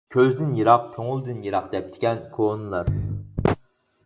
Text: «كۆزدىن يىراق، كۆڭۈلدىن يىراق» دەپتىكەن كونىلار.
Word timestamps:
«كۆزدىن 0.13 0.53
يىراق، 0.59 0.87
كۆڭۈلدىن 0.95 1.43
يىراق» 1.49 1.67
دەپتىكەن 1.75 2.25
كونىلار. 2.39 2.91